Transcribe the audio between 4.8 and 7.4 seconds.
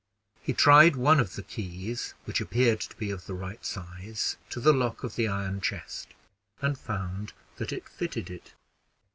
of the iron chest, and found